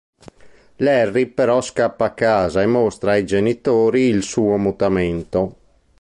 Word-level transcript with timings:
Larry 0.77 1.27
però 1.27 1.61
scappa 1.61 2.05
a 2.05 2.13
casa 2.15 2.63
e 2.63 2.65
mostra 2.65 3.11
ai 3.11 3.23
genitori 3.23 4.05
il 4.07 4.23
suo 4.23 4.57
mutamento. 4.57 5.57